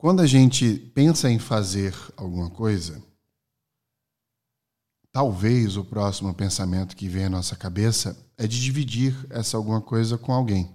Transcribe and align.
quando 0.00 0.20
a 0.22 0.26
gente 0.26 0.76
pensa 0.94 1.30
em 1.30 1.38
fazer 1.38 1.94
alguma 2.16 2.48
coisa, 2.48 3.02
talvez 5.12 5.76
o 5.76 5.84
próximo 5.84 6.32
pensamento 6.32 6.96
que 6.96 7.06
vem 7.06 7.26
à 7.26 7.28
nossa 7.28 7.54
cabeça 7.54 8.16
é 8.38 8.46
de 8.46 8.58
dividir 8.58 9.14
essa 9.28 9.58
alguma 9.58 9.82
coisa 9.82 10.16
com 10.16 10.32
alguém, 10.32 10.74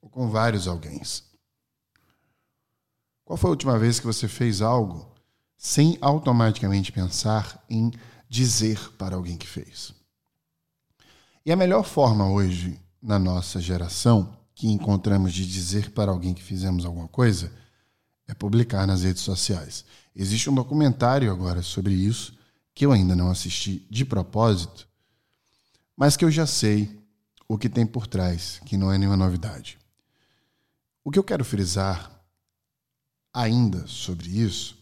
ou 0.00 0.08
com 0.08 0.30
vários 0.30 0.66
alguém. 0.66 1.02
Qual 3.26 3.36
foi 3.36 3.48
a 3.48 3.50
última 3.50 3.78
vez 3.78 4.00
que 4.00 4.06
você 4.06 4.26
fez 4.26 4.62
algo 4.62 5.06
sem 5.54 5.98
automaticamente 6.00 6.90
pensar 6.90 7.62
em 7.68 7.92
dizer 8.26 8.78
para 8.96 9.16
alguém 9.16 9.36
que 9.36 9.46
fez? 9.46 9.92
E 11.44 11.52
a 11.52 11.56
melhor 11.56 11.84
forma 11.84 12.26
hoje, 12.26 12.80
na 13.02 13.18
nossa 13.18 13.60
geração, 13.60 14.34
que 14.54 14.66
encontramos 14.66 15.34
de 15.34 15.46
dizer 15.46 15.90
para 15.90 16.10
alguém 16.10 16.32
que 16.32 16.42
fizemos 16.42 16.86
alguma 16.86 17.06
coisa, 17.06 17.52
é 18.32 18.34
publicar 18.34 18.86
nas 18.86 19.02
redes 19.02 19.22
sociais. 19.22 19.84
Existe 20.16 20.48
um 20.48 20.54
documentário 20.54 21.30
agora 21.30 21.62
sobre 21.62 21.92
isso, 21.92 22.34
que 22.74 22.86
eu 22.86 22.90
ainda 22.90 23.14
não 23.14 23.30
assisti 23.30 23.86
de 23.90 24.06
propósito, 24.06 24.88
mas 25.94 26.16
que 26.16 26.24
eu 26.24 26.30
já 26.30 26.46
sei 26.46 26.98
o 27.46 27.58
que 27.58 27.68
tem 27.68 27.86
por 27.86 28.06
trás, 28.06 28.58
que 28.64 28.78
não 28.78 28.90
é 28.90 28.96
nenhuma 28.96 29.18
novidade. 29.18 29.78
O 31.04 31.10
que 31.10 31.18
eu 31.18 31.24
quero 31.24 31.44
frisar 31.44 32.10
ainda 33.34 33.86
sobre 33.86 34.28
isso 34.30 34.78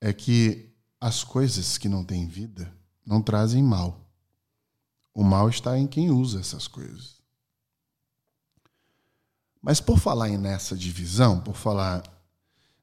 é 0.00 0.12
que 0.12 0.72
as 1.00 1.24
coisas 1.24 1.76
que 1.76 1.88
não 1.88 2.04
têm 2.04 2.28
vida 2.28 2.72
não 3.04 3.20
trazem 3.20 3.62
mal. 3.62 4.08
O 5.12 5.24
mal 5.24 5.48
está 5.48 5.76
em 5.76 5.86
quem 5.88 6.12
usa 6.12 6.38
essas 6.38 6.68
coisas. 6.68 7.16
Mas 9.60 9.80
por 9.80 9.98
falar 9.98 10.28
nessa 10.28 10.76
divisão, 10.76 11.40
por 11.40 11.56
falar 11.56 12.17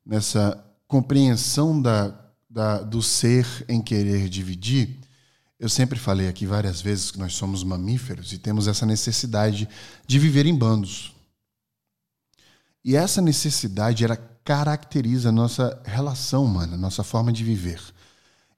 nessa 0.05 0.63
compreensão 0.87 1.81
da, 1.81 2.13
da, 2.49 2.81
do 2.81 3.01
ser 3.01 3.45
em 3.67 3.81
querer 3.81 4.29
dividir, 4.29 4.99
eu 5.59 5.69
sempre 5.69 5.97
falei 5.97 6.27
aqui 6.27 6.45
várias 6.45 6.81
vezes 6.81 7.11
que 7.11 7.19
nós 7.19 7.33
somos 7.33 7.63
mamíferos 7.63 8.33
e 8.33 8.37
temos 8.37 8.67
essa 8.67 8.85
necessidade 8.85 9.67
de 10.05 10.19
viver 10.19 10.45
em 10.45 10.55
bandos. 10.55 11.13
E 12.83 12.95
essa 12.95 13.21
necessidade 13.21 14.03
ela 14.03 14.17
caracteriza 14.43 15.29
a 15.29 15.31
nossa 15.31 15.81
relação 15.85 16.45
humana, 16.45 16.77
nossa 16.77 17.03
forma 17.03 17.33
de 17.33 17.43
viver. 17.43 17.81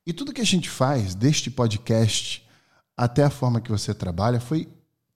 E 0.05 0.11
tudo 0.11 0.33
que 0.33 0.41
a 0.41 0.45
gente 0.45 0.69
faz, 0.69 1.15
deste 1.15 1.49
podcast 1.49 2.45
até 2.95 3.23
a 3.23 3.29
forma 3.29 3.61
que 3.61 3.71
você 3.71 3.93
trabalha, 3.93 4.41
foi 4.41 4.67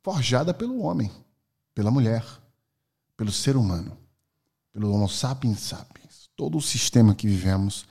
forjada 0.02 0.54
pelo 0.54 0.82
homem, 0.82 1.12
pela 1.74 1.92
mulher, 1.92 2.24
pelo 3.18 3.32
ser 3.32 3.58
humano, 3.58 3.98
pelo 4.72 4.94
Homo 4.94 5.10
sapiens 5.10 5.60
sapiens. 5.60 6.01
Todo 6.36 6.58
o 6.58 6.62
sistema 6.62 7.14
que 7.14 7.28
vivemos, 7.28 7.86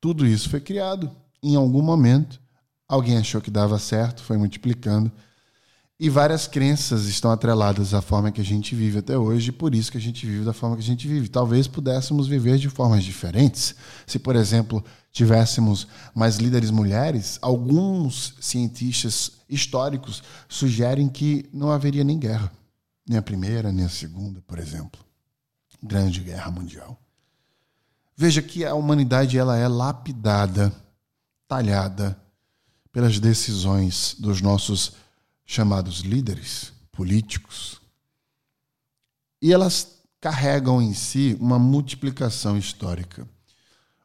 tudo 0.00 0.26
isso 0.26 0.48
foi 0.48 0.60
criado 0.60 1.10
em 1.42 1.56
algum 1.56 1.82
momento. 1.82 2.40
Alguém 2.88 3.16
achou 3.16 3.40
que 3.40 3.50
dava 3.50 3.78
certo, 3.78 4.22
foi 4.22 4.36
multiplicando 4.36 5.10
e 6.02 6.10
várias 6.10 6.48
crenças 6.48 7.04
estão 7.04 7.30
atreladas 7.30 7.94
à 7.94 8.02
forma 8.02 8.32
que 8.32 8.40
a 8.40 8.44
gente 8.44 8.74
vive 8.74 8.98
até 8.98 9.16
hoje, 9.16 9.50
e 9.50 9.52
por 9.52 9.72
isso 9.72 9.92
que 9.92 9.98
a 9.98 10.00
gente 10.00 10.26
vive 10.26 10.44
da 10.44 10.52
forma 10.52 10.74
que 10.74 10.82
a 10.82 10.84
gente 10.84 11.06
vive. 11.06 11.28
Talvez 11.28 11.68
pudéssemos 11.68 12.26
viver 12.26 12.58
de 12.58 12.68
formas 12.68 13.04
diferentes. 13.04 13.76
Se, 14.04 14.18
por 14.18 14.34
exemplo, 14.34 14.84
tivéssemos 15.12 15.86
mais 16.12 16.38
líderes 16.38 16.72
mulheres, 16.72 17.38
alguns 17.40 18.34
cientistas 18.40 19.30
históricos 19.48 20.24
sugerem 20.48 21.08
que 21.08 21.48
não 21.52 21.70
haveria 21.70 22.02
nem 22.02 22.18
guerra. 22.18 22.50
Nem 23.08 23.16
a 23.16 23.22
primeira, 23.22 23.70
nem 23.70 23.84
a 23.84 23.88
segunda, 23.88 24.42
por 24.44 24.58
exemplo. 24.58 25.00
Grande 25.80 26.18
guerra 26.18 26.50
mundial. 26.50 27.00
Veja 28.16 28.42
que 28.42 28.64
a 28.64 28.74
humanidade 28.74 29.38
ela 29.38 29.56
é 29.56 29.66
lapidada, 29.66 30.72
talhada 31.48 32.20
pelas 32.90 33.18
decisões 33.18 34.14
dos 34.18 34.40
nossos 34.40 34.92
chamados 35.44 36.00
líderes 36.00 36.72
políticos, 36.92 37.80
e 39.40 39.52
elas 39.52 39.98
carregam 40.20 40.80
em 40.80 40.94
si 40.94 41.36
uma 41.40 41.58
multiplicação 41.58 42.56
histórica. 42.56 43.28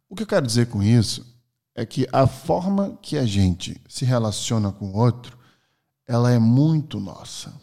O 0.09 0.16
que 0.16 0.23
eu 0.23 0.28
quero 0.28 0.47
dizer 0.47 0.67
com 0.67 0.81
isso 0.81 1.23
é 1.75 1.85
que 1.85 2.07
a 2.12 2.25
forma 2.25 2.97
que 3.03 3.17
a 3.17 3.25
gente 3.25 3.79
se 3.88 4.03
relaciona 4.03 4.72
com 4.72 4.90
o 4.90 4.97
outro, 4.97 5.38
ela 6.07 6.31
é 6.31 6.40
muito 6.40 7.00
nossa. 7.00 7.53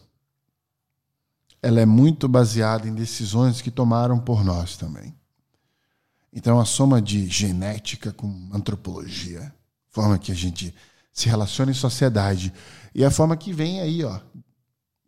Ela 1.60 1.80
é 1.80 1.86
muito 1.86 2.28
baseada 2.28 2.86
em 2.86 2.94
decisões 2.94 3.60
que 3.60 3.72
tomaram 3.72 4.20
por 4.20 4.44
nós 4.44 4.76
também. 4.76 5.12
Então, 6.34 6.58
a 6.58 6.64
soma 6.64 7.00
de 7.00 7.28
genética 7.28 8.12
com 8.12 8.50
antropologia, 8.52 9.54
forma 9.88 10.18
que 10.18 10.32
a 10.32 10.34
gente 10.34 10.74
se 11.12 11.28
relaciona 11.28 11.70
em 11.70 11.74
sociedade 11.74 12.52
e 12.92 13.04
a 13.04 13.10
forma 13.10 13.36
que 13.36 13.52
vem 13.52 13.80
aí, 13.80 14.02
ó, 14.02 14.18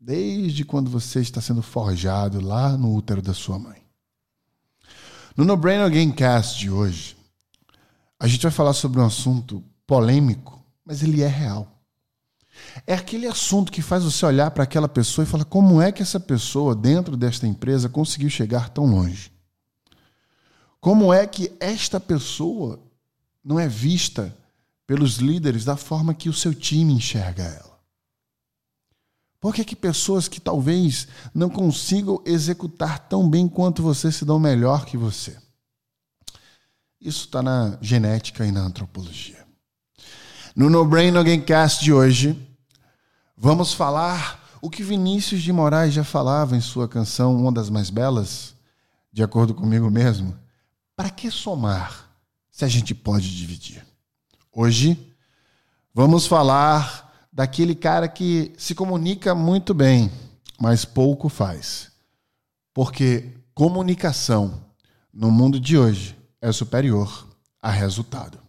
desde 0.00 0.64
quando 0.64 0.88
você 0.88 1.20
está 1.20 1.40
sendo 1.40 1.62
forjado 1.62 2.40
lá 2.40 2.76
no 2.76 2.94
útero 2.94 3.20
da 3.20 3.34
sua 3.34 3.58
mãe. 3.58 3.82
No 5.36 5.44
No 5.44 5.56
Brain 5.56 5.78
Gamecast 5.90 6.60
de 6.60 6.70
hoje, 6.70 7.16
a 8.20 8.28
gente 8.28 8.44
vai 8.44 8.52
falar 8.52 8.72
sobre 8.72 9.00
um 9.00 9.04
assunto 9.04 9.64
polêmico, 9.84 10.64
mas 10.84 11.02
ele 11.02 11.22
é 11.22 11.28
real. 11.28 11.76
É 12.86 12.94
aquele 12.94 13.26
assunto 13.26 13.72
que 13.72 13.82
faz 13.82 14.04
você 14.04 14.24
olhar 14.24 14.52
para 14.52 14.62
aquela 14.62 14.88
pessoa 14.88 15.24
e 15.24 15.28
falar 15.28 15.44
como 15.44 15.82
é 15.82 15.90
que 15.90 16.02
essa 16.02 16.20
pessoa 16.20 16.74
dentro 16.74 17.16
desta 17.16 17.48
empresa 17.48 17.88
conseguiu 17.88 18.30
chegar 18.30 18.68
tão 18.68 18.86
longe? 18.86 19.35
Como 20.86 21.12
é 21.12 21.26
que 21.26 21.52
esta 21.58 21.98
pessoa 21.98 22.78
não 23.44 23.58
é 23.58 23.66
vista 23.66 24.32
pelos 24.86 25.16
líderes 25.16 25.64
da 25.64 25.76
forma 25.76 26.14
que 26.14 26.28
o 26.28 26.32
seu 26.32 26.54
time 26.54 26.92
enxerga 26.92 27.42
ela? 27.42 27.76
Por 29.40 29.52
que, 29.52 29.64
que 29.64 29.74
pessoas 29.74 30.28
que 30.28 30.40
talvez 30.40 31.08
não 31.34 31.50
consigam 31.50 32.22
executar 32.24 33.00
tão 33.00 33.28
bem 33.28 33.48
quanto 33.48 33.82
você 33.82 34.12
se 34.12 34.24
dão 34.24 34.38
melhor 34.38 34.84
que 34.84 34.96
você? 34.96 35.36
Isso 37.00 37.24
está 37.24 37.42
na 37.42 37.76
genética 37.80 38.46
e 38.46 38.52
na 38.52 38.60
antropologia. 38.60 39.44
No 40.54 40.70
No 40.70 40.84
Brain 40.84 41.10
No 41.10 41.24
Gamecast 41.24 41.82
de 41.82 41.92
hoje, 41.92 42.56
vamos 43.36 43.74
falar 43.74 44.56
o 44.62 44.70
que 44.70 44.84
Vinícius 44.84 45.42
de 45.42 45.52
Moraes 45.52 45.92
já 45.92 46.04
falava 46.04 46.56
em 46.56 46.60
sua 46.60 46.86
canção 46.86 47.34
Uma 47.34 47.50
das 47.50 47.70
Mais 47.70 47.90
Belas, 47.90 48.54
de 49.12 49.24
acordo 49.24 49.52
comigo 49.52 49.90
mesmo. 49.90 50.45
Para 50.96 51.10
que 51.10 51.30
somar 51.30 52.10
se 52.50 52.64
a 52.64 52.68
gente 52.68 52.94
pode 52.94 53.36
dividir? 53.36 53.86
Hoje, 54.50 55.14
vamos 55.92 56.26
falar 56.26 57.28
daquele 57.30 57.74
cara 57.74 58.08
que 58.08 58.54
se 58.56 58.74
comunica 58.74 59.34
muito 59.34 59.74
bem, 59.74 60.10
mas 60.58 60.86
pouco 60.86 61.28
faz. 61.28 61.92
Porque 62.72 63.34
comunicação 63.52 64.64
no 65.12 65.30
mundo 65.30 65.60
de 65.60 65.76
hoje 65.76 66.16
é 66.40 66.50
superior 66.50 67.28
a 67.60 67.70
resultado. 67.70 68.45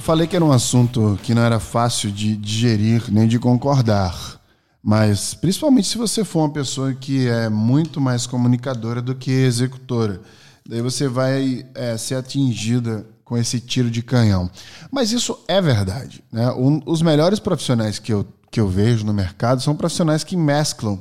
Eu 0.00 0.02
falei 0.02 0.26
que 0.26 0.34
era 0.34 0.42
um 0.42 0.50
assunto 0.50 1.20
que 1.22 1.34
não 1.34 1.42
era 1.42 1.60
fácil 1.60 2.10
de 2.10 2.34
digerir 2.34 3.12
nem 3.12 3.28
de 3.28 3.38
concordar. 3.38 4.40
Mas, 4.82 5.34
principalmente 5.34 5.88
se 5.88 5.98
você 5.98 6.24
for 6.24 6.38
uma 6.40 6.50
pessoa 6.50 6.94
que 6.94 7.28
é 7.28 7.50
muito 7.50 8.00
mais 8.00 8.26
comunicadora 8.26 9.02
do 9.02 9.14
que 9.14 9.30
executora. 9.30 10.22
Daí 10.66 10.80
você 10.80 11.06
vai 11.06 11.66
é, 11.74 11.98
ser 11.98 12.14
atingida 12.14 13.06
com 13.22 13.36
esse 13.36 13.60
tiro 13.60 13.90
de 13.90 14.02
canhão. 14.02 14.50
Mas 14.90 15.12
isso 15.12 15.38
é 15.46 15.60
verdade. 15.60 16.24
Né? 16.32 16.50
Um, 16.52 16.80
os 16.86 17.02
melhores 17.02 17.38
profissionais 17.38 17.98
que 17.98 18.10
eu, 18.10 18.26
que 18.50 18.58
eu 18.58 18.68
vejo 18.68 19.04
no 19.04 19.12
mercado 19.12 19.60
são 19.60 19.76
profissionais 19.76 20.24
que 20.24 20.34
mesclam 20.34 20.98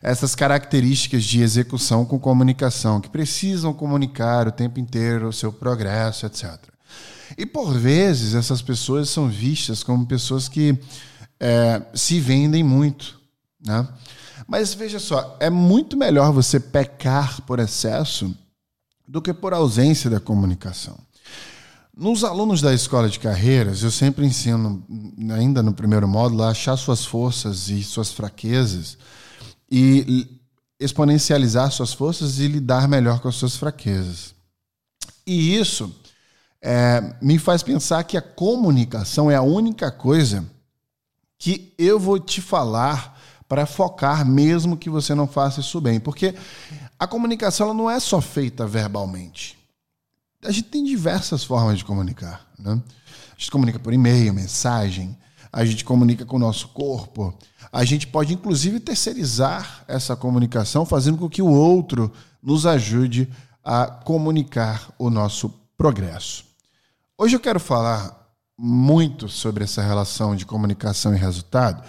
essas 0.00 0.34
características 0.34 1.24
de 1.24 1.42
execução 1.42 2.06
com 2.06 2.18
comunicação, 2.18 3.02
que 3.02 3.10
precisam 3.10 3.74
comunicar 3.74 4.48
o 4.48 4.52
tempo 4.52 4.80
inteiro 4.80 5.28
o 5.28 5.32
seu 5.32 5.52
progresso, 5.52 6.24
etc. 6.24 6.70
E 7.36 7.46
por 7.46 7.72
vezes 7.72 8.34
essas 8.34 8.60
pessoas 8.62 9.08
são 9.08 9.28
vistas 9.28 9.82
como 9.82 10.06
pessoas 10.06 10.48
que 10.48 10.78
é, 11.38 11.82
se 11.94 12.20
vendem 12.20 12.62
muito. 12.62 13.20
Né? 13.64 13.86
Mas 14.46 14.74
veja 14.74 14.98
só, 14.98 15.36
é 15.38 15.48
muito 15.48 15.96
melhor 15.96 16.32
você 16.32 16.58
pecar 16.58 17.40
por 17.42 17.58
excesso 17.58 18.34
do 19.06 19.22
que 19.22 19.32
por 19.32 19.52
ausência 19.52 20.10
da 20.10 20.20
comunicação. 20.20 20.98
Nos 21.96 22.24
alunos 22.24 22.62
da 22.62 22.72
escola 22.72 23.08
de 23.08 23.18
carreiras, 23.18 23.82
eu 23.82 23.90
sempre 23.90 24.24
ensino, 24.24 24.82
ainda 25.34 25.62
no 25.62 25.72
primeiro 25.72 26.08
módulo, 26.08 26.42
a 26.42 26.50
achar 26.50 26.76
suas 26.76 27.04
forças 27.04 27.68
e 27.68 27.82
suas 27.82 28.12
fraquezas 28.12 28.96
e 29.70 30.26
exponencializar 30.78 31.70
suas 31.70 31.92
forças 31.92 32.38
e 32.38 32.48
lidar 32.48 32.88
melhor 32.88 33.20
com 33.20 33.28
as 33.28 33.34
suas 33.34 33.56
fraquezas. 33.56 34.34
E 35.26 35.54
isso 35.56 35.94
é, 36.62 37.14
me 37.20 37.38
faz 37.38 37.62
pensar 37.62 38.04
que 38.04 38.16
a 38.16 38.22
comunicação 38.22 39.30
é 39.30 39.36
a 39.36 39.42
única 39.42 39.90
coisa 39.90 40.44
que 41.38 41.72
eu 41.78 41.98
vou 41.98 42.18
te 42.18 42.40
falar 42.40 43.18
para 43.48 43.66
focar, 43.66 44.24
mesmo 44.24 44.76
que 44.76 44.90
você 44.90 45.14
não 45.14 45.26
faça 45.26 45.60
isso 45.60 45.80
bem. 45.80 45.98
Porque 45.98 46.34
a 46.98 47.06
comunicação 47.06 47.74
não 47.74 47.90
é 47.90 47.98
só 47.98 48.20
feita 48.20 48.66
verbalmente. 48.66 49.58
A 50.44 50.52
gente 50.52 50.68
tem 50.68 50.84
diversas 50.84 51.42
formas 51.42 51.78
de 51.78 51.84
comunicar. 51.84 52.46
Né? 52.58 52.72
A 52.72 53.38
gente 53.38 53.50
comunica 53.50 53.78
por 53.78 53.92
e-mail, 53.92 54.32
mensagem, 54.32 55.18
a 55.52 55.64
gente 55.64 55.84
comunica 55.84 56.24
com 56.24 56.36
o 56.36 56.38
nosso 56.38 56.68
corpo. 56.68 57.34
A 57.72 57.84
gente 57.84 58.06
pode, 58.06 58.32
inclusive, 58.32 58.78
terceirizar 58.78 59.84
essa 59.88 60.14
comunicação, 60.14 60.86
fazendo 60.86 61.18
com 61.18 61.28
que 61.28 61.42
o 61.42 61.50
outro 61.50 62.12
nos 62.42 62.66
ajude 62.66 63.28
a 63.64 63.86
comunicar 63.86 64.92
o 64.98 65.10
nosso 65.10 65.52
progresso. 65.76 66.49
Hoje 67.22 67.36
eu 67.36 67.40
quero 67.40 67.60
falar 67.60 68.32
muito 68.58 69.28
sobre 69.28 69.62
essa 69.62 69.82
relação 69.82 70.34
de 70.34 70.46
comunicação 70.46 71.14
e 71.14 71.18
resultado, 71.18 71.84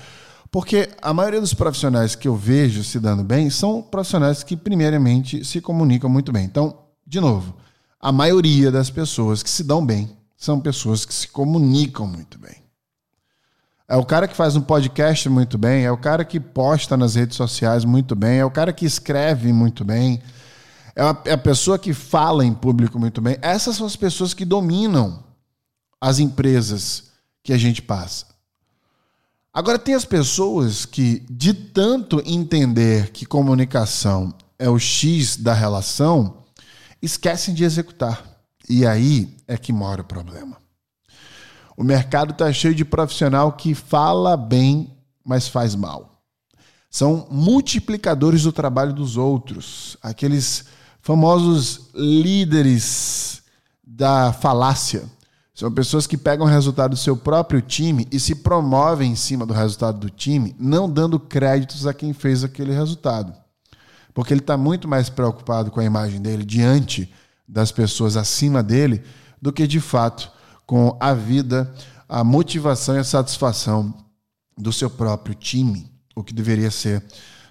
porque 0.52 0.90
a 1.02 1.14
maioria 1.14 1.40
dos 1.40 1.54
profissionais 1.54 2.16
que 2.16 2.28
eu 2.28 2.36
vejo 2.36 2.84
se 2.84 3.00
dando 3.00 3.24
bem 3.24 3.50
são 3.50 3.82
profissionais 3.82 4.44
que, 4.44 4.58
primeiramente, 4.58 5.46
se 5.46 5.62
comunicam 5.62 6.10
muito 6.10 6.34
bem. 6.34 6.44
Então, 6.44 6.80
de 7.08 7.22
novo, 7.22 7.56
a 7.98 8.12
maioria 8.12 8.70
das 8.70 8.90
pessoas 8.90 9.42
que 9.42 9.50
se 9.50 9.64
dão 9.64 9.86
bem 9.86 10.12
são 10.36 10.60
pessoas 10.60 11.06
que 11.06 11.14
se 11.14 11.30
comunicam 11.30 12.06
muito 12.06 12.38
bem. 12.38 12.58
É 13.88 13.96
o 13.96 14.04
cara 14.04 14.28
que 14.28 14.36
faz 14.36 14.58
um 14.58 14.62
podcast 14.62 15.30
muito 15.30 15.58
bem, 15.58 15.86
é 15.86 15.92
o 15.94 15.98
cara 15.98 16.26
que 16.26 16.42
posta 16.42 16.98
nas 16.98 17.16
redes 17.16 17.38
sociais 17.38 17.86
muito 17.86 18.18
bem, 18.18 18.40
é 18.40 18.44
o 18.44 18.52
cara 18.52 18.74
que 18.74 18.86
escreve 18.86 19.54
muito 19.54 19.86
bem, 19.86 20.22
é 21.02 21.04
a, 21.04 21.18
é 21.26 21.32
a 21.32 21.38
pessoa 21.38 21.80
que 21.80 21.96
fala 21.96 22.46
em 22.46 22.54
público 22.54 23.00
muito 23.00 23.20
bem. 23.22 23.36
Essas 23.42 23.78
são 23.78 23.88
as 23.88 23.96
pessoas 23.96 24.36
que 24.36 24.46
dominam 24.46 25.24
as 26.00 26.20
empresas 26.20 27.12
que 27.42 27.52
a 27.52 27.58
gente 27.58 27.82
passa. 27.82 28.28
Agora, 29.52 29.80
tem 29.80 29.96
as 29.96 30.06
pessoas 30.06 30.86
que, 30.86 31.26
de 31.28 31.56
tanto 31.56 32.22
entender 32.24 33.10
que 33.10 33.26
comunicação 33.26 34.32
é 34.60 34.70
o 34.70 34.78
X 34.78 35.38
da 35.38 35.54
relação, 35.54 36.44
esquecem 37.02 37.56
de 37.56 37.64
executar. 37.64 38.24
E 38.70 38.86
aí 38.86 39.36
é 39.48 39.58
que 39.58 39.74
mora 39.74 40.04
o 40.04 40.06
problema. 40.06 40.56
O 41.76 41.84
mercado 41.84 42.32
está 42.32 42.54
cheio 42.54 42.76
de 42.76 42.86
profissional 42.86 43.54
que 43.54 43.74
fala 43.74 44.38
bem, 44.38 44.96
mas 45.26 45.48
faz 45.48 45.74
mal. 45.74 46.22
São 46.92 47.28
multiplicadores 47.32 48.44
do 48.44 48.52
trabalho 48.52 48.94
dos 48.94 49.18
outros, 49.18 49.98
aqueles 50.04 50.66
famosos 51.02 51.90
líderes 51.94 53.42
da 53.84 54.32
falácia. 54.32 55.04
São 55.54 55.72
pessoas 55.72 56.08
que 56.08 56.18
pegam 56.18 56.46
o 56.46 56.50
resultado 56.50 56.92
do 56.92 56.98
seu 56.98 57.18
próprio 57.18 57.62
time 57.62 58.08
e 58.12 58.20
se 58.20 58.36
promovem 58.36 59.12
em 59.12 59.16
cima 59.16 59.46
do 59.46 59.54
resultado 59.54 60.00
do 60.00 60.10
time, 60.10 60.56
não 60.60 60.90
dando 60.90 61.20
créditos 61.20 61.86
a 61.86 61.94
quem 61.94 62.14
fez 62.14 62.44
aquele 62.44 62.72
resultado. 62.72 63.34
Porque 64.14 64.34
ele 64.34 64.42
está 64.42 64.58
muito 64.58 64.88
mais 64.88 65.10
preocupado 65.10 65.70
com 65.72 65.80
a 65.80 65.86
imagem 65.86 66.22
dele 66.22 66.44
diante 66.44 67.12
das 67.48 67.72
pessoas 67.72 68.16
acima 68.16 68.64
dele 68.64 69.04
do 69.42 69.52
que 69.52 69.68
de 69.68 69.80
fato 69.80 70.32
com 70.66 70.98
a 71.00 71.14
vida, 71.14 71.74
a 72.08 72.24
motivação 72.24 72.96
e 72.96 73.00
a 73.00 73.04
satisfação 73.04 73.94
do 74.58 74.72
seu 74.72 74.90
próprio 74.90 75.36
time, 75.36 75.92
o 76.16 76.24
que 76.24 76.34
deveria 76.34 76.72
ser 76.72 77.04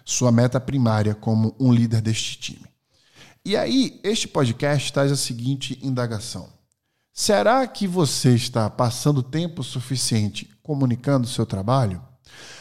sua 0.04 0.32
meta 0.32 0.58
primária 0.60 1.14
como 1.14 1.54
um 1.58 1.72
líder 1.72 2.00
deste 2.00 2.38
time. 2.38 2.69
E 3.50 3.56
aí, 3.56 3.98
este 4.04 4.28
podcast 4.28 4.92
traz 4.92 5.10
a 5.10 5.16
seguinte 5.16 5.76
indagação: 5.82 6.48
será 7.12 7.66
que 7.66 7.84
você 7.84 8.32
está 8.32 8.70
passando 8.70 9.24
tempo 9.24 9.64
suficiente 9.64 10.48
comunicando 10.62 11.26
o 11.26 11.28
seu 11.28 11.44
trabalho? 11.44 12.00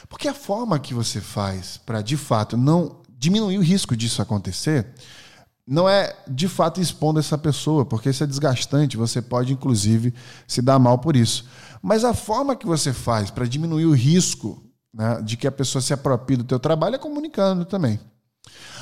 Porque 0.10 0.28
a 0.28 0.34
forma 0.34 0.80
que 0.80 0.96
você 0.96 1.22
faz 1.22 1.78
para 1.78 2.02
de 2.02 2.18
fato 2.18 2.58
não 2.58 3.04
diminuir 3.08 3.60
o 3.60 3.62
risco 3.62 3.96
disso 3.96 4.20
acontecer 4.20 4.88
não 5.64 5.88
é 5.88 6.16
de 6.28 6.48
fato 6.48 6.82
expondo 6.82 7.20
essa 7.20 7.38
pessoa, 7.38 7.86
porque 7.86 8.10
isso 8.10 8.24
é 8.24 8.28
desgastante, 8.28 8.98
você 8.98 9.22
pode 9.22 9.54
inclusive 9.54 10.12
se 10.48 10.60
dar 10.60 10.80
mal 10.80 10.98
por 10.98 11.16
isso. 11.16 11.46
Mas 11.84 12.04
a 12.04 12.16
forma 12.16 12.56
que 12.56 12.66
você 12.66 12.92
faz 12.92 13.30
para 13.30 13.46
diminuir 13.46 13.86
o 13.86 13.94
risco 13.94 14.60
né, 14.92 15.22
de 15.22 15.38
que 15.38 15.46
a 15.46 15.52
pessoa 15.52 15.84
se 15.84 15.94
aproprie 15.94 16.36
do 16.36 16.44
teu 16.44 16.60
trabalho 16.60 16.96
é 16.96 16.98
comunicando 16.98 17.64
também. 17.64 18.00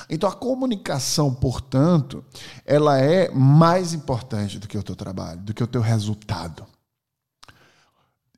Então 0.10 0.30
a 0.30 0.34
comunicação, 0.34 1.34
portanto, 1.34 2.24
ela 2.66 2.98
é 3.00 3.30
mais 3.32 3.94
importante 3.94 4.58
do 4.60 4.68
que 4.68 4.78
o 4.78 4.84
teu 4.84 4.96
trabalho, 4.96 5.42
do 5.42 5.54
que 5.54 5.64
o 5.64 5.68
teu 5.68 5.82
resultado. 5.82 6.66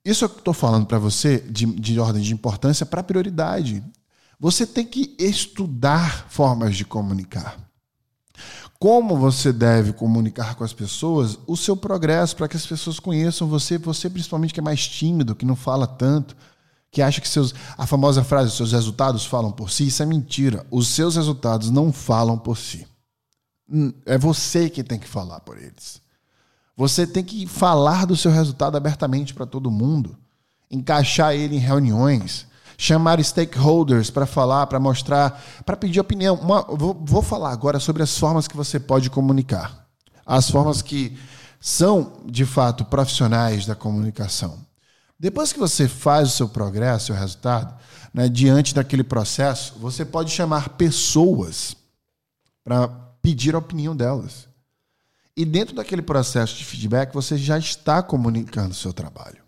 Isso 0.03 0.25
eu 0.25 0.29
estou 0.29 0.53
falando 0.53 0.85
para 0.85 0.97
você 0.97 1.39
de, 1.39 1.65
de 1.65 1.99
ordem 1.99 2.23
de 2.23 2.33
importância 2.33 2.85
para 2.85 3.03
prioridade. 3.03 3.83
Você 4.39 4.65
tem 4.65 4.85
que 4.85 5.15
estudar 5.19 6.27
formas 6.29 6.75
de 6.75 6.85
comunicar 6.85 7.69
como 8.79 9.17
você 9.17 9.51
deve 9.51 9.91
comunicar 9.91 10.55
com 10.55 10.63
as 10.63 10.71
pessoas 10.71 11.37
o 11.45 11.57
seu 11.57 11.75
progresso 11.75 12.35
para 12.35 12.47
que 12.47 12.55
as 12.55 12.65
pessoas 12.65 12.97
conheçam 12.97 13.45
você, 13.45 13.77
você 13.77 14.09
principalmente 14.09 14.53
que 14.53 14.61
é 14.61 14.63
mais 14.63 14.87
tímido, 14.87 15.35
que 15.35 15.45
não 15.45 15.55
fala 15.55 15.85
tanto, 15.85 16.35
que 16.91 17.01
acha 17.01 17.21
que 17.21 17.27
seus 17.27 17.53
a 17.77 17.85
famosa 17.85 18.23
frase 18.23 18.55
seus 18.55 18.71
resultados 18.71 19.25
falam 19.25 19.51
por 19.51 19.69
si, 19.69 19.87
isso 19.87 20.01
é 20.01 20.05
mentira. 20.05 20.65
Os 20.71 20.87
seus 20.87 21.15
resultados 21.15 21.69
não 21.69 21.93
falam 21.93 22.37
por 22.37 22.57
si. 22.57 22.87
Hum, 23.71 23.93
é 24.05 24.17
você 24.17 24.69
que 24.69 24.83
tem 24.83 24.97
que 24.97 25.07
falar 25.07 25.39
por 25.41 25.57
eles. 25.57 26.01
Você 26.75 27.05
tem 27.05 27.23
que 27.23 27.45
falar 27.45 28.05
do 28.05 28.15
seu 28.15 28.31
resultado 28.31 28.77
abertamente 28.77 29.33
para 29.33 29.45
todo 29.45 29.69
mundo, 29.69 30.17
encaixar 30.71 31.35
ele 31.35 31.57
em 31.57 31.59
reuniões, 31.59 32.47
chamar 32.77 33.21
stakeholders 33.23 34.09
para 34.09 34.25
falar, 34.25 34.65
para 34.67 34.79
mostrar, 34.79 35.43
para 35.65 35.75
pedir 35.75 35.99
opinião. 35.99 36.35
Uma, 36.35 36.61
vou, 36.61 36.97
vou 37.05 37.21
falar 37.21 37.51
agora 37.51 37.79
sobre 37.79 38.01
as 38.01 38.17
formas 38.17 38.47
que 38.47 38.55
você 38.55 38.79
pode 38.79 39.09
comunicar. 39.09 39.85
As 40.25 40.49
formas 40.49 40.81
que 40.81 41.17
são, 41.59 42.13
de 42.25 42.45
fato, 42.45 42.85
profissionais 42.85 43.65
da 43.65 43.75
comunicação. 43.75 44.57
Depois 45.19 45.51
que 45.51 45.59
você 45.59 45.87
faz 45.87 46.29
o 46.29 46.37
seu 46.37 46.47
progresso, 46.47 47.07
seu 47.07 47.15
resultado, 47.15 47.77
né, 48.13 48.29
diante 48.29 48.73
daquele 48.73 49.03
processo, 49.03 49.75
você 49.77 50.05
pode 50.05 50.31
chamar 50.31 50.69
pessoas 50.69 51.75
para 52.63 52.87
pedir 53.21 53.53
a 53.53 53.59
opinião 53.59 53.95
delas. 53.95 54.47
E 55.35 55.43
dentro 55.43 55.75
daquele 55.75 56.01
processo 56.01 56.55
de 56.55 56.65
feedback, 56.65 57.13
você 57.13 57.37
já 57.37 57.57
está 57.57 58.01
comunicando 58.01 58.71
o 58.71 58.75
seu 58.75 58.93
trabalho. 58.93 59.43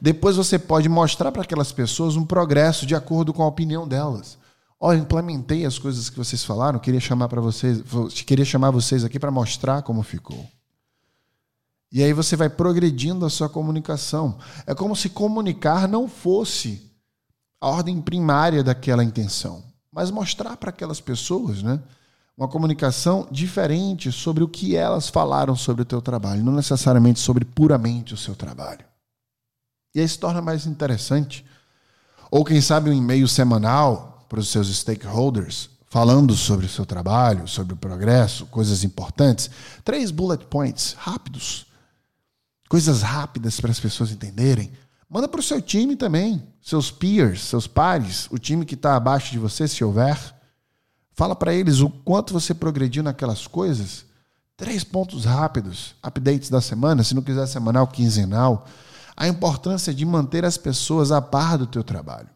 Depois 0.00 0.36
você 0.36 0.58
pode 0.58 0.88
mostrar 0.88 1.32
para 1.32 1.42
aquelas 1.42 1.72
pessoas 1.72 2.16
um 2.16 2.24
progresso 2.24 2.86
de 2.86 2.94
acordo 2.94 3.32
com 3.32 3.42
a 3.42 3.46
opinião 3.46 3.86
delas. 3.86 4.38
Olha, 4.78 4.98
implementei 4.98 5.64
as 5.64 5.78
coisas 5.78 6.10
que 6.10 6.18
vocês 6.18 6.44
falaram, 6.44 6.78
queria 6.78 7.00
chamar 7.00 7.28
para 7.28 7.40
vocês, 7.40 7.82
queria 8.26 8.44
chamar 8.44 8.70
vocês 8.70 9.04
aqui 9.04 9.18
para 9.18 9.30
mostrar 9.30 9.82
como 9.82 10.02
ficou. 10.02 10.46
E 11.92 12.02
aí 12.02 12.12
você 12.12 12.36
vai 12.36 12.48
progredindo 12.48 13.24
a 13.24 13.30
sua 13.30 13.48
comunicação. 13.48 14.38
É 14.66 14.74
como 14.74 14.96
se 14.96 15.08
comunicar 15.08 15.88
não 15.88 16.08
fosse 16.08 16.90
a 17.60 17.68
ordem 17.68 18.00
primária 18.00 18.62
daquela 18.62 19.04
intenção, 19.04 19.62
mas 19.90 20.10
mostrar 20.10 20.56
para 20.56 20.70
aquelas 20.70 21.00
pessoas, 21.00 21.62
né, 21.62 21.80
uma 22.36 22.48
comunicação 22.48 23.26
diferente 23.30 24.12
sobre 24.12 24.44
o 24.44 24.48
que 24.48 24.76
elas 24.76 25.08
falaram 25.08 25.56
sobre 25.56 25.82
o 25.82 25.86
teu 25.86 26.02
trabalho, 26.02 26.44
não 26.44 26.52
necessariamente 26.52 27.18
sobre 27.18 27.44
puramente 27.44 28.12
o 28.12 28.16
seu 28.16 28.34
trabalho. 28.34 28.84
E 29.94 30.00
aí 30.00 30.06
se 30.06 30.18
torna 30.18 30.42
mais 30.42 30.66
interessante. 30.66 31.46
Ou 32.30 32.44
quem 32.44 32.60
sabe 32.60 32.90
um 32.90 32.92
e-mail 32.92 33.26
semanal 33.26 34.26
para 34.28 34.40
os 34.40 34.48
seus 34.48 34.68
stakeholders, 34.68 35.70
falando 35.88 36.34
sobre 36.34 36.66
o 36.66 36.68
seu 36.68 36.84
trabalho, 36.84 37.48
sobre 37.48 37.72
o 37.72 37.76
progresso, 37.76 38.44
coisas 38.46 38.84
importantes. 38.84 39.48
Três 39.82 40.10
bullet 40.10 40.44
points 40.44 40.94
rápidos. 40.98 41.66
Coisas 42.68 43.02
rápidas 43.02 43.60
para 43.60 43.70
as 43.70 43.80
pessoas 43.80 44.10
entenderem. 44.10 44.72
Manda 45.08 45.28
para 45.28 45.40
o 45.40 45.42
seu 45.42 45.62
time 45.62 45.94
também, 45.94 46.42
seus 46.60 46.90
peers, 46.90 47.44
seus 47.44 47.66
pares, 47.66 48.26
o 48.30 48.38
time 48.38 48.64
que 48.64 48.74
está 48.74 48.96
abaixo 48.96 49.30
de 49.30 49.38
você, 49.38 49.68
se 49.68 49.84
houver. 49.84 50.18
Fala 51.12 51.36
para 51.36 51.54
eles 51.54 51.80
o 51.80 51.88
quanto 51.88 52.32
você 52.32 52.52
progrediu 52.52 53.02
naquelas 53.02 53.46
coisas. 53.46 54.04
Três 54.56 54.82
pontos 54.82 55.24
rápidos, 55.24 55.94
updates 56.02 56.50
da 56.50 56.60
semana, 56.60 57.04
se 57.04 57.14
não 57.14 57.22
quiser 57.22 57.46
semanal, 57.46 57.86
quinzenal 57.86 58.66
a 59.16 59.26
importância 59.26 59.94
de 59.94 60.04
manter 60.04 60.44
as 60.44 60.58
pessoas 60.58 61.10
a 61.10 61.22
par 61.22 61.56
do 61.56 61.66
teu 61.66 61.82
trabalho. 61.82 62.28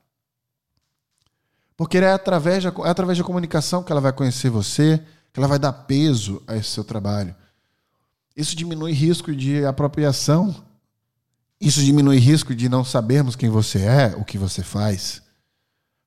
Porque 1.77 1.99
é 1.99 2.13
através, 2.13 2.65
da, 2.65 2.73
é 2.85 2.89
através 2.89 3.19
da 3.19 3.25
comunicação 3.25 3.83
que 3.83 3.93
ela 3.93 4.01
vai 4.01 4.13
conhecer 4.13 4.49
você, 4.49 4.99
que 5.33 5.39
ela 5.39 5.47
vai 5.49 5.59
dar 5.59 5.73
peso 5.73 6.43
a 6.47 6.57
esse 6.57 6.71
seu 6.71 6.85
trabalho. 6.85 7.35
Isso 8.41 8.57
diminui 8.57 8.93
risco 8.93 9.37
de 9.37 9.67
apropriação. 9.67 10.55
Isso 11.61 11.83
diminui 11.83 12.17
risco 12.17 12.55
de 12.55 12.71
não 12.71 12.83
sabermos 12.83 13.37
quem 13.37 13.51
você 13.51 13.81
é, 13.81 14.15
o 14.17 14.25
que 14.25 14.39
você 14.39 14.63
faz. 14.63 15.21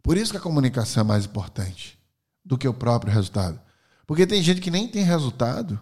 Por 0.01 0.17
isso 0.17 0.31
que 0.31 0.37
a 0.37 0.41
comunicação 0.41 1.01
é 1.01 1.03
mais 1.03 1.25
importante. 1.25 1.99
do 2.45 2.57
que 2.57 2.67
o 2.67 2.73
próprio 2.73 3.13
resultado. 3.13 3.57
Porque 4.05 4.27
tem 4.27 4.43
gente 4.43 4.59
que 4.59 4.69
nem 4.69 4.85
tem 4.85 5.01
resultado 5.03 5.79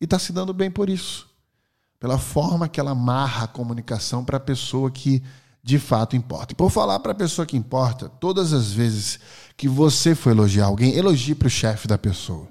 e 0.00 0.04
está 0.04 0.18
se 0.18 0.32
dando 0.32 0.52
bem 0.52 0.68
por 0.70 0.90
isso. 0.90 1.28
Pela 2.00 2.18
forma 2.18 2.68
que 2.68 2.80
ela 2.80 2.90
amarra 2.90 3.44
a 3.44 3.48
comunicação 3.48 4.24
para 4.24 4.38
a 4.38 4.40
pessoa 4.40 4.90
que 4.90 5.22
de 5.62 5.78
fato 5.78 6.16
importa. 6.16 6.52
E 6.52 6.56
por 6.56 6.68
falar 6.68 6.98
para 6.98 7.12
a 7.12 7.14
pessoa 7.14 7.46
que 7.46 7.56
importa, 7.56 8.08
todas 8.08 8.52
as 8.52 8.72
vezes 8.72 9.20
que 9.56 9.68
você 9.68 10.16
for 10.16 10.30
elogiar 10.30 10.64
alguém, 10.64 10.96
elogie 10.96 11.34
para 11.34 11.46
o 11.46 11.50
chefe 11.50 11.86
da 11.86 11.96
pessoa. 11.96 12.48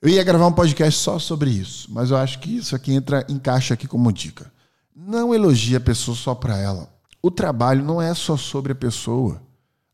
Eu 0.00 0.08
ia 0.08 0.22
gravar 0.22 0.46
um 0.46 0.52
podcast 0.52 1.00
só 1.00 1.18
sobre 1.18 1.50
isso, 1.50 1.88
mas 1.90 2.10
eu 2.10 2.16
acho 2.16 2.38
que 2.38 2.56
isso 2.56 2.76
aqui 2.76 2.92
entra 2.92 3.26
encaixa 3.28 3.74
aqui 3.74 3.88
como 3.88 4.12
dica. 4.12 4.52
Não 4.94 5.34
elogie 5.34 5.74
a 5.74 5.80
pessoa 5.80 6.16
só 6.16 6.36
para 6.36 6.56
ela. 6.56 6.88
O 7.20 7.32
trabalho 7.32 7.82
não 7.82 8.00
é 8.00 8.14
só 8.14 8.36
sobre 8.36 8.70
a 8.70 8.76
pessoa. 8.76 9.42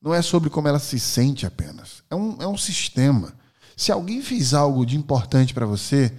Não 0.02 0.12
é 0.12 0.20
sobre 0.20 0.50
como 0.50 0.68
ela 0.68 0.78
se 0.78 1.00
sente 1.00 1.46
apenas. 1.46 2.02
É 2.10 2.14
um, 2.14 2.36
é 2.42 2.46
um 2.46 2.58
sistema. 2.58 3.32
Se 3.74 3.90
alguém 3.90 4.20
fez 4.20 4.52
algo 4.52 4.84
de 4.84 4.94
importante 4.94 5.54
para 5.54 5.64
você, 5.64 6.12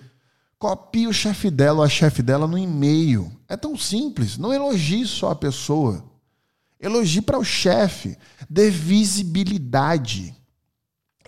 copie 0.57 1.05
o 1.05 1.13
chefe 1.13 1.51
dela 1.51 1.79
ou 1.79 1.83
a 1.83 1.89
chefe 1.89 2.23
dela 2.23 2.47
no 2.47 2.57
e-mail. 2.57 3.31
É 3.47 3.55
tão 3.55 3.77
simples. 3.77 4.35
Não 4.35 4.51
elogie 4.51 5.05
só 5.05 5.29
a 5.29 5.35
pessoa. 5.35 6.03
Elogie 6.79 7.21
para 7.21 7.37
o 7.37 7.43
chefe. 7.43 8.17
Dê 8.49 8.71
visibilidade. 8.71 10.35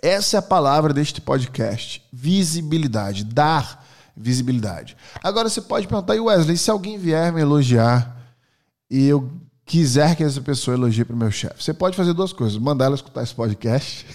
Essa 0.02 0.36
é 0.36 0.38
a 0.38 0.42
palavra 0.42 0.92
deste 0.92 1.20
podcast. 1.20 2.02
Visibilidade. 2.12 3.24
Dar 3.24 3.84
visibilidade. 4.16 4.96
Agora 5.22 5.48
você 5.48 5.60
pode 5.60 5.86
perguntar, 5.86 6.16
e 6.16 6.20
Wesley, 6.20 6.56
se 6.56 6.70
alguém 6.70 6.98
vier 6.98 7.32
me 7.32 7.40
elogiar 7.40 8.16
e 8.90 9.06
eu 9.06 9.30
quiser 9.64 10.16
que 10.16 10.24
essa 10.24 10.40
pessoa 10.40 10.76
elogie 10.76 11.04
para 11.04 11.14
o 11.14 11.18
meu 11.18 11.30
chefe, 11.30 11.62
você 11.62 11.72
pode 11.72 11.96
fazer 11.96 12.12
duas 12.12 12.32
coisas: 12.32 12.58
mandar 12.58 12.86
ela 12.86 12.94
escutar 12.94 13.22
esse 13.22 13.34
podcast, 13.34 14.06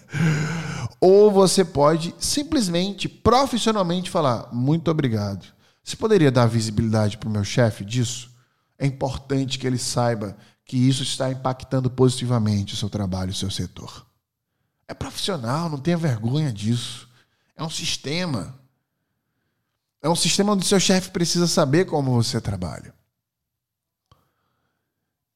ou 1.00 1.30
você 1.30 1.64
pode 1.64 2.14
simplesmente, 2.18 3.08
profissionalmente 3.08 4.10
falar 4.10 4.48
muito 4.52 4.90
obrigado. 4.90 5.46
Você 5.82 5.96
poderia 5.96 6.30
dar 6.30 6.46
visibilidade 6.46 7.18
para 7.18 7.28
o 7.28 7.32
meu 7.32 7.44
chefe 7.44 7.84
disso? 7.84 8.30
É 8.78 8.86
importante 8.86 9.58
que 9.58 9.66
ele 9.66 9.78
saiba 9.78 10.36
que 10.64 10.76
isso 10.76 11.02
está 11.02 11.30
impactando 11.30 11.90
positivamente 11.90 12.74
o 12.74 12.76
seu 12.76 12.88
trabalho, 12.88 13.32
o 13.32 13.34
seu 13.34 13.50
setor. 13.50 14.06
É 14.90 14.94
profissional, 14.94 15.68
não 15.68 15.78
tenha 15.78 15.96
vergonha 15.96 16.52
disso. 16.52 17.08
É 17.54 17.62
um 17.62 17.70
sistema. 17.70 18.58
É 20.02 20.08
um 20.08 20.16
sistema 20.16 20.52
onde 20.52 20.66
seu 20.66 20.80
chefe 20.80 21.10
precisa 21.10 21.46
saber 21.46 21.84
como 21.84 22.10
você 22.10 22.40
trabalha. 22.40 22.92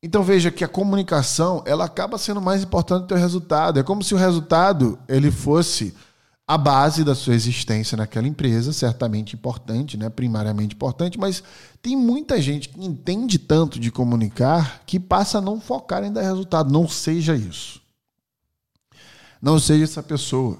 Então 0.02 0.24
veja 0.24 0.50
que 0.50 0.64
a 0.64 0.68
comunicação 0.68 1.62
ela 1.64 1.84
acaba 1.84 2.18
sendo 2.18 2.40
mais 2.40 2.64
importante 2.64 3.06
do 3.06 3.14
o 3.14 3.16
resultado. 3.16 3.78
É 3.78 3.84
como 3.84 4.02
se 4.02 4.12
o 4.12 4.18
resultado 4.18 4.98
ele 5.06 5.30
fosse 5.30 5.94
a 6.48 6.58
base 6.58 7.04
da 7.04 7.14
sua 7.14 7.36
existência 7.36 7.96
naquela 7.96 8.26
empresa, 8.26 8.72
certamente 8.72 9.36
importante, 9.36 9.96
né? 9.96 10.10
primariamente 10.10 10.74
importante, 10.74 11.16
mas 11.16 11.44
tem 11.80 11.96
muita 11.96 12.42
gente 12.42 12.70
que 12.70 12.84
entende 12.84 13.38
tanto 13.38 13.78
de 13.78 13.92
comunicar 13.92 14.82
que 14.84 14.98
passa 14.98 15.38
a 15.38 15.40
não 15.40 15.60
focar 15.60 16.02
em 16.02 16.12
dar 16.12 16.22
resultado. 16.22 16.72
Não 16.72 16.88
seja 16.88 17.36
isso. 17.36 17.83
Não 19.44 19.60
seja 19.60 19.84
essa 19.84 20.02
pessoa. 20.02 20.56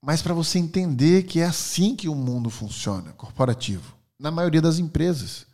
Mas 0.00 0.20
para 0.20 0.34
você 0.34 0.58
entender 0.58 1.22
que 1.22 1.38
é 1.38 1.44
assim 1.44 1.94
que 1.94 2.08
o 2.08 2.16
mundo 2.16 2.50
funciona, 2.50 3.12
corporativo, 3.12 3.94
na 4.18 4.28
maioria 4.28 4.60
das 4.60 4.80
empresas. 4.80 5.46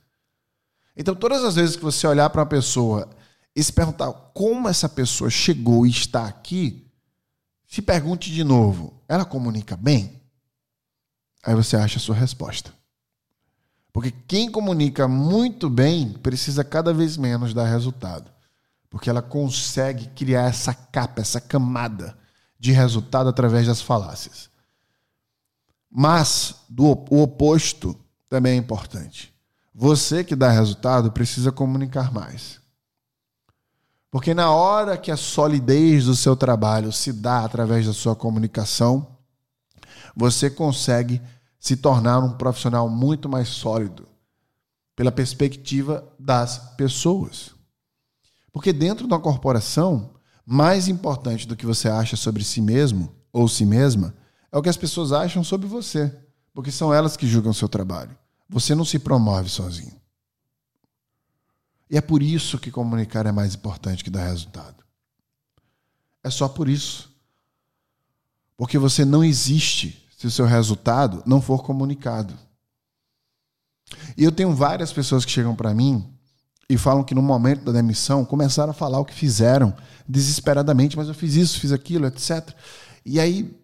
Então, 0.96 1.14
todas 1.14 1.44
as 1.44 1.56
vezes 1.56 1.76
que 1.76 1.82
você 1.82 2.06
olhar 2.06 2.30
para 2.30 2.40
uma 2.40 2.48
pessoa 2.48 3.10
e 3.54 3.62
se 3.62 3.70
perguntar 3.70 4.10
como 4.32 4.66
essa 4.66 4.88
pessoa 4.88 5.28
chegou 5.28 5.86
e 5.86 5.90
está 5.90 6.26
aqui, 6.26 6.90
se 7.66 7.82
pergunte 7.82 8.32
de 8.32 8.42
novo: 8.42 9.02
ela 9.06 9.26
comunica 9.26 9.76
bem? 9.76 10.22
Aí 11.44 11.54
você 11.54 11.76
acha 11.76 11.98
a 11.98 12.00
sua 12.00 12.14
resposta. 12.14 12.72
Porque 13.92 14.10
quem 14.26 14.50
comunica 14.50 15.06
muito 15.06 15.68
bem 15.68 16.14
precisa 16.14 16.64
cada 16.64 16.94
vez 16.94 17.18
menos 17.18 17.52
dar 17.52 17.66
resultado 17.66 18.37
porque 18.90 19.10
ela 19.10 19.22
consegue 19.22 20.06
criar 20.08 20.48
essa 20.48 20.72
capa, 20.72 21.20
essa 21.20 21.40
camada 21.40 22.16
de 22.58 22.72
resultado 22.72 23.28
através 23.28 23.66
das 23.66 23.80
falácias. 23.80 24.48
Mas 25.90 26.56
do, 26.68 27.04
o 27.10 27.22
oposto 27.22 27.98
também 28.28 28.54
é 28.54 28.56
importante. 28.56 29.34
Você 29.74 30.24
que 30.24 30.34
dá 30.34 30.50
resultado 30.50 31.12
precisa 31.12 31.52
comunicar 31.52 32.12
mais. 32.12 32.58
Porque 34.10 34.34
na 34.34 34.50
hora 34.50 34.96
que 34.96 35.10
a 35.10 35.16
solidez 35.16 36.06
do 36.06 36.16
seu 36.16 36.34
trabalho 36.34 36.90
se 36.90 37.12
dá 37.12 37.44
através 37.44 37.86
da 37.86 37.92
sua 37.92 38.16
comunicação, 38.16 39.18
você 40.16 40.50
consegue 40.50 41.20
se 41.60 41.76
tornar 41.76 42.18
um 42.20 42.32
profissional 42.32 42.88
muito 42.88 43.28
mais 43.28 43.48
sólido 43.48 44.08
pela 44.96 45.12
perspectiva 45.12 46.04
das 46.18 46.58
pessoas. 46.76 47.57
Porque 48.58 48.72
dentro 48.72 49.06
da 49.06 49.20
corporação, 49.20 50.10
mais 50.44 50.88
importante 50.88 51.46
do 51.46 51.54
que 51.54 51.64
você 51.64 51.88
acha 51.88 52.16
sobre 52.16 52.42
si 52.42 52.60
mesmo 52.60 53.14
ou 53.32 53.46
si 53.46 53.64
mesma 53.64 54.16
é 54.50 54.58
o 54.58 54.62
que 54.62 54.68
as 54.68 54.76
pessoas 54.76 55.12
acham 55.12 55.44
sobre 55.44 55.68
você, 55.68 56.12
porque 56.52 56.72
são 56.72 56.92
elas 56.92 57.16
que 57.16 57.24
julgam 57.24 57.52
seu 57.52 57.68
trabalho. 57.68 58.18
Você 58.48 58.74
não 58.74 58.84
se 58.84 58.98
promove 58.98 59.48
sozinho. 59.48 59.94
E 61.88 61.96
é 61.96 62.00
por 62.00 62.20
isso 62.20 62.58
que 62.58 62.72
comunicar 62.72 63.26
é 63.26 63.30
mais 63.30 63.54
importante 63.54 64.02
que 64.02 64.10
dar 64.10 64.26
resultado. 64.26 64.84
É 66.24 66.28
só 66.28 66.48
por 66.48 66.68
isso. 66.68 67.16
Porque 68.56 68.76
você 68.76 69.04
não 69.04 69.22
existe 69.22 70.04
se 70.18 70.26
o 70.26 70.32
seu 70.32 70.46
resultado 70.46 71.22
não 71.24 71.40
for 71.40 71.62
comunicado. 71.62 72.36
E 74.16 74.24
eu 74.24 74.32
tenho 74.32 74.52
várias 74.52 74.92
pessoas 74.92 75.24
que 75.24 75.30
chegam 75.30 75.54
para 75.54 75.72
mim 75.72 76.17
e 76.68 76.76
falam 76.76 77.02
que 77.02 77.14
no 77.14 77.22
momento 77.22 77.64
da 77.64 77.72
demissão 77.72 78.24
começaram 78.24 78.70
a 78.70 78.74
falar 78.74 79.00
o 79.00 79.04
que 79.04 79.14
fizeram 79.14 79.74
desesperadamente, 80.06 80.96
mas 80.96 81.08
eu 81.08 81.14
fiz 81.14 81.34
isso, 81.34 81.60
fiz 81.60 81.72
aquilo, 81.72 82.06
etc. 82.06 82.54
E 83.04 83.18
aí 83.18 83.58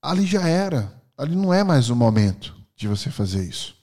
ali 0.00 0.24
já 0.24 0.48
era, 0.48 1.02
ali 1.16 1.36
não 1.36 1.52
é 1.52 1.62
mais 1.62 1.90
o 1.90 1.96
momento 1.96 2.56
de 2.74 2.88
você 2.88 3.10
fazer 3.10 3.46
isso. 3.46 3.76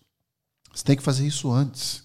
Você 0.74 0.84
tem 0.84 0.98
que 0.98 1.04
fazer 1.04 1.26
isso 1.26 1.52
antes. 1.52 2.04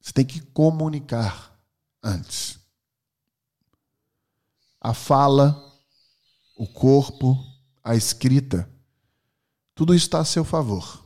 Você 0.00 0.12
tem 0.12 0.24
que 0.24 0.40
comunicar 0.40 1.56
antes. 2.02 2.58
A 4.80 4.92
fala, 4.92 5.72
o 6.56 6.66
corpo, 6.66 7.38
a 7.82 7.94
escrita, 7.94 8.68
tudo 9.74 9.94
está 9.94 10.18
a 10.18 10.24
seu 10.24 10.44
favor. 10.44 11.04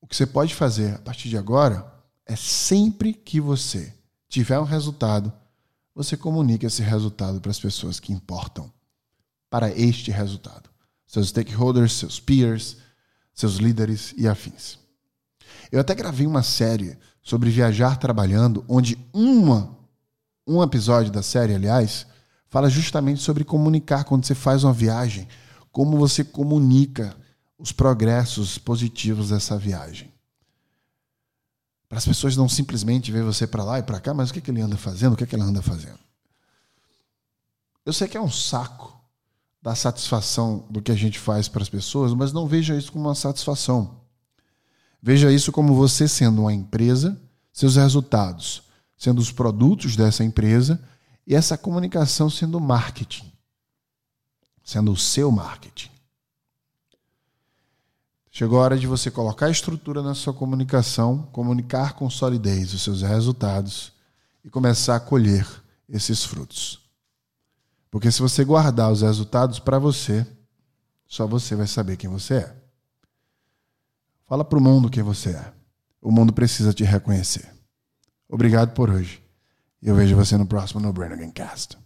O 0.00 0.06
que 0.06 0.16
você 0.16 0.26
pode 0.26 0.54
fazer 0.54 0.94
a 0.94 0.98
partir 0.98 1.28
de 1.28 1.38
agora 1.38 1.93
é 2.26 2.36
sempre 2.36 3.12
que 3.12 3.40
você 3.40 3.92
tiver 4.28 4.58
um 4.58 4.64
resultado, 4.64 5.32
você 5.94 6.16
comunica 6.16 6.66
esse 6.66 6.82
resultado 6.82 7.40
para 7.40 7.50
as 7.50 7.60
pessoas 7.60 8.00
que 8.00 8.12
importam 8.12 8.72
para 9.48 9.70
este 9.70 10.10
resultado. 10.10 10.68
Seus 11.06 11.28
stakeholders, 11.28 11.92
seus 11.92 12.18
peers, 12.18 12.78
seus 13.32 13.56
líderes 13.56 14.14
e 14.16 14.26
afins. 14.26 14.78
Eu 15.70 15.80
até 15.80 15.94
gravei 15.94 16.26
uma 16.26 16.42
série 16.42 16.98
sobre 17.22 17.50
viajar 17.50 17.96
trabalhando, 17.98 18.64
onde 18.68 18.98
uma, 19.12 19.78
um 20.46 20.62
episódio 20.62 21.12
da 21.12 21.22
série, 21.22 21.54
aliás, 21.54 22.06
fala 22.48 22.68
justamente 22.68 23.20
sobre 23.20 23.44
comunicar 23.44 24.04
quando 24.04 24.24
você 24.24 24.34
faz 24.34 24.64
uma 24.64 24.72
viagem, 24.72 25.28
como 25.70 25.96
você 25.96 26.22
comunica 26.22 27.16
os 27.58 27.72
progressos 27.72 28.58
positivos 28.58 29.30
dessa 29.30 29.56
viagem. 29.56 30.13
Para 31.94 32.00
as 32.00 32.06
pessoas 32.06 32.36
não 32.36 32.48
simplesmente 32.48 33.12
ver 33.12 33.22
você 33.22 33.46
para 33.46 33.62
lá 33.62 33.78
e 33.78 33.82
para 33.84 34.00
cá, 34.00 34.12
mas 34.12 34.28
o 34.28 34.32
que, 34.32 34.40
é 34.40 34.42
que 34.42 34.50
ele 34.50 34.60
anda 34.60 34.76
fazendo, 34.76 35.12
o 35.12 35.16
que, 35.16 35.22
é 35.22 35.26
que 35.28 35.36
ela 35.36 35.44
anda 35.44 35.62
fazendo. 35.62 36.00
Eu 37.86 37.92
sei 37.92 38.08
que 38.08 38.16
é 38.16 38.20
um 38.20 38.28
saco 38.28 39.00
da 39.62 39.76
satisfação 39.76 40.66
do 40.68 40.82
que 40.82 40.90
a 40.90 40.96
gente 40.96 41.20
faz 41.20 41.46
para 41.46 41.62
as 41.62 41.68
pessoas, 41.68 42.12
mas 42.12 42.32
não 42.32 42.48
veja 42.48 42.76
isso 42.76 42.90
como 42.90 43.04
uma 43.04 43.14
satisfação. 43.14 44.00
Veja 45.00 45.30
isso 45.30 45.52
como 45.52 45.72
você 45.72 46.08
sendo 46.08 46.40
uma 46.40 46.52
empresa, 46.52 47.16
seus 47.52 47.76
resultados 47.76 48.64
sendo 48.98 49.20
os 49.20 49.30
produtos 49.30 49.94
dessa 49.94 50.24
empresa 50.24 50.82
e 51.24 51.32
essa 51.32 51.56
comunicação 51.56 52.28
sendo 52.28 52.58
marketing, 52.58 53.30
sendo 54.64 54.90
o 54.90 54.96
seu 54.96 55.30
marketing. 55.30 55.93
Chegou 58.36 58.58
a 58.58 58.62
hora 58.62 58.76
de 58.76 58.88
você 58.88 59.12
colocar 59.12 59.48
estrutura 59.48 60.02
na 60.02 60.12
sua 60.12 60.34
comunicação, 60.34 61.22
comunicar 61.30 61.92
com 61.92 62.10
solidez 62.10 62.74
os 62.74 62.82
seus 62.82 63.02
resultados 63.02 63.92
e 64.44 64.50
começar 64.50 64.96
a 64.96 65.00
colher 65.00 65.46
esses 65.88 66.24
frutos. 66.24 66.80
Porque 67.92 68.10
se 68.10 68.20
você 68.20 68.44
guardar 68.44 68.90
os 68.90 69.02
resultados 69.02 69.60
para 69.60 69.78
você, 69.78 70.26
só 71.06 71.28
você 71.28 71.54
vai 71.54 71.68
saber 71.68 71.96
quem 71.96 72.10
você 72.10 72.34
é. 72.34 72.56
Fala 74.24 74.44
para 74.44 74.58
o 74.58 74.60
mundo 74.60 74.90
quem 74.90 75.04
você 75.04 75.30
é. 75.30 75.52
O 76.02 76.10
mundo 76.10 76.32
precisa 76.32 76.72
te 76.72 76.82
reconhecer. 76.82 77.48
Obrigado 78.28 78.72
por 78.72 78.90
hoje 78.90 79.24
eu 79.84 79.94
vejo 79.94 80.16
você 80.16 80.36
no 80.38 80.46
próximo 80.46 80.80
No 80.80 80.94
Brain 80.94 81.12
Again 81.12 81.30
Cast. 81.30 81.76